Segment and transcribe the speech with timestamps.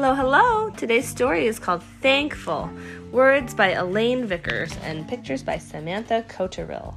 [0.00, 0.70] Hello, hello!
[0.76, 2.70] Today's story is called Thankful
[3.10, 6.94] Words by Elaine Vickers and pictures by Samantha Cotterill.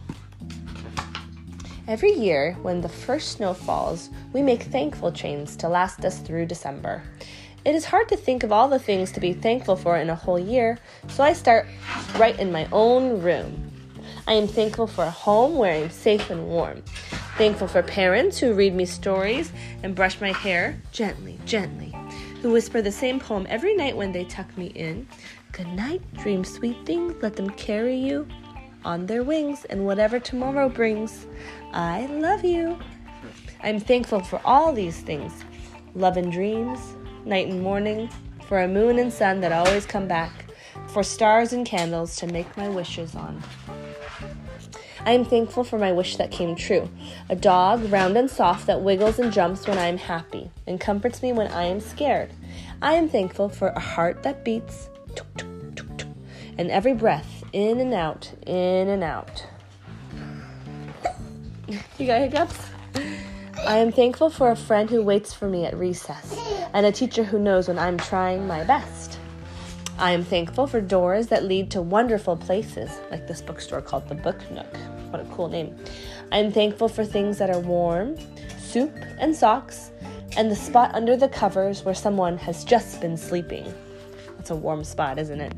[1.88, 6.46] Every year, when the first snow falls, we make thankful chains to last us through
[6.46, 7.02] December.
[7.66, 10.16] It is hard to think of all the things to be thankful for in a
[10.16, 10.78] whole year,
[11.08, 11.66] so I start
[12.20, 13.72] right in my own room.
[14.28, 16.84] I am thankful for a home where I am safe and warm.
[17.36, 21.91] Thankful for parents who read me stories and brush my hair gently, gently,
[22.42, 25.08] who whisper the same poem every night when they tuck me in.
[25.52, 28.28] Good night, dream sweet things, let them carry you
[28.84, 31.28] on their wings, and whatever tomorrow brings,
[31.72, 32.80] I love you.
[33.62, 35.32] I'm thankful for all these things
[35.94, 36.80] love and dreams,
[37.26, 38.10] night and morning,
[38.48, 40.32] for a moon and sun that always come back,
[40.88, 43.44] for stars and candles to make my wishes on.
[45.04, 46.88] I am thankful for my wish that came true
[47.30, 51.24] a dog, round and soft, that wiggles and jumps when I am happy and comforts
[51.24, 52.32] me when I am scared.
[52.82, 54.90] I am thankful for a heart that beats,
[56.58, 59.46] and every breath in and out, in and out.
[61.98, 62.60] You got hiccups?
[63.66, 66.38] I am thankful for a friend who waits for me at recess
[66.74, 69.21] and a teacher who knows when I'm trying my best.
[69.98, 74.16] I am thankful for doors that lead to wonderful places, like this bookstore called the
[74.16, 74.76] Book Nook.
[75.12, 75.76] What a cool name.
[76.32, 78.18] I am thankful for things that are warm,
[78.60, 79.92] soup and socks,
[80.38, 83.72] and the spot under the covers where someone has just been sleeping.
[84.38, 85.54] That's a warm spot, isn't it?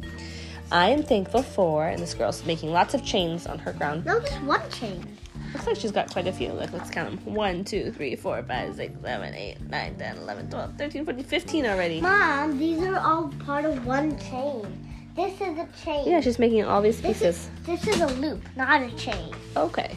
[0.71, 4.05] I am thankful for, and this girl's making lots of chains on her ground.
[4.05, 5.05] No, just one chain.
[5.53, 6.51] Looks like she's got quite a few.
[6.51, 7.33] Look, let's count them.
[7.33, 11.65] 1, 2, 3, 4, 5, 6, 7, 8, 9, 10, 11, 12, 13, 14, 15
[11.65, 12.01] already.
[12.01, 14.89] Mom, these are all part of one chain.
[15.15, 16.07] This is a chain.
[16.07, 17.35] Yeah, she's making all these this pieces.
[17.37, 19.33] is this is a loop, not a chain.
[19.55, 19.95] Okay.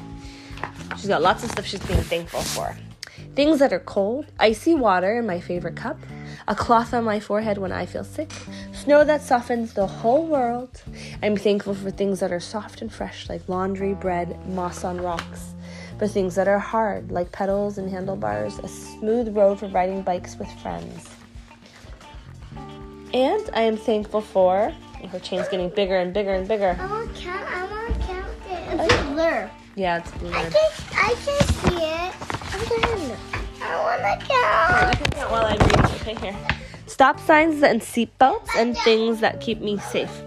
[0.96, 2.76] She's got lots of stuff she's being thankful for.
[3.34, 5.98] Things that are cold, icy water in my favorite cup,
[6.48, 8.30] a cloth on my forehead when I feel sick,
[8.72, 10.82] snow that softens the whole world.
[11.22, 15.54] I'm thankful for things that are soft and fresh, like laundry, bread, moss on rocks.
[15.98, 20.36] For things that are hard, like pedals and handlebars, a smooth road for riding bikes
[20.36, 21.08] with friends.
[23.14, 26.76] And I am thankful for oh, her chain's getting bigger and bigger and bigger.
[26.78, 27.48] I want to count.
[27.48, 28.80] I want to count it.
[28.80, 29.50] It's a blur.
[29.74, 30.30] Yeah, it's blue.
[30.32, 33.35] I can I can see it.
[36.20, 36.36] Here.
[36.86, 40.22] Stop signs and seatbelts and things that keep me safe.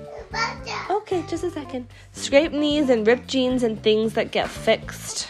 [0.90, 1.88] Okay, just a second.
[2.12, 5.28] Scrape knees and ripped jeans and things that get fixed.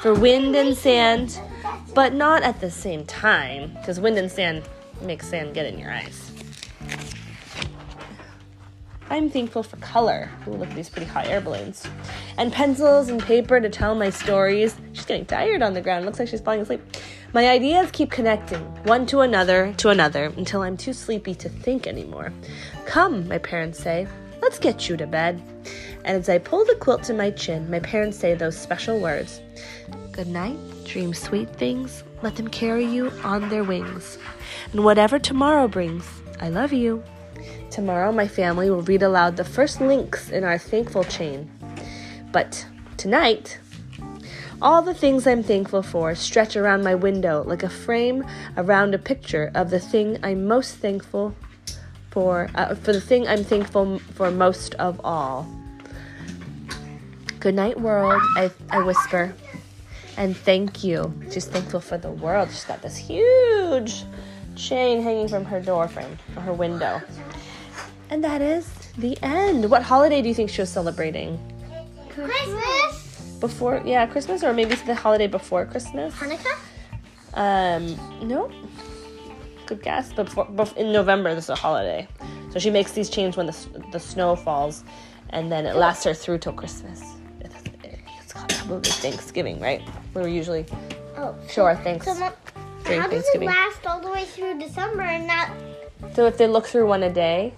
[0.00, 1.40] For wind and sand,
[1.94, 4.64] but not at the same time, because wind and sand
[5.00, 6.33] makes sand get in your eyes.
[9.10, 10.30] I'm thankful for color.
[10.46, 11.86] Ooh, look at these pretty hot air balloons.
[12.38, 14.76] And pencils and paper to tell my stories.
[14.92, 16.06] She's getting tired on the ground.
[16.06, 16.80] Looks like she's falling asleep.
[17.34, 21.86] My ideas keep connecting, one to another to another, until I'm too sleepy to think
[21.86, 22.32] anymore.
[22.86, 24.06] Come, my parents say,
[24.40, 25.42] let's get you to bed.
[26.04, 29.40] And as I pull the quilt to my chin, my parents say those special words
[30.12, 34.16] Good night, dream sweet things, let them carry you on their wings.
[34.72, 36.08] And whatever tomorrow brings,
[36.40, 37.02] I love you.
[37.70, 41.50] Tomorrow, my family will read aloud the first links in our thankful chain.
[42.32, 43.58] But tonight,
[44.62, 48.24] all the things I'm thankful for stretch around my window like a frame
[48.56, 51.34] around a picture of the thing I'm most thankful
[52.10, 55.46] for, uh, for the thing I'm thankful for most of all.
[57.40, 59.34] Good night, world, I, I whisper.
[60.16, 61.12] And thank you.
[61.30, 62.50] She's thankful for the world.
[62.50, 64.04] She's got this huge
[64.56, 67.00] chain hanging from her door frame, or her window.
[68.10, 69.70] And that is the end.
[69.70, 71.38] What holiday do you think she was celebrating?
[72.10, 73.36] Christmas.
[73.40, 76.14] Before, yeah, Christmas, or maybe the holiday before Christmas?
[76.14, 76.56] Hanukkah.
[77.34, 78.50] Um, no.
[79.66, 80.12] Good guess.
[80.12, 82.06] But before, bef- in November, this is a holiday.
[82.52, 83.56] So she makes these chains when the,
[83.90, 84.84] the snow falls,
[85.30, 87.02] and then it lasts her through till Christmas.
[87.40, 87.54] It's,
[88.22, 89.82] it's called probably Thanksgiving, right?
[90.14, 90.66] We were usually
[91.16, 91.34] Oh.
[91.48, 92.32] show our thanks So, Mom,
[92.84, 95.50] during how does it last all the way through December and not
[96.14, 97.54] So if they look through one a day,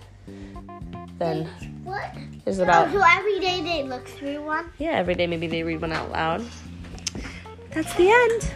[1.19, 1.47] then
[1.85, 2.11] what?
[2.45, 4.71] there's Oh, about so every day they look through one.
[4.79, 6.45] yeah every day maybe they read one out loud.
[7.75, 8.53] That's the end.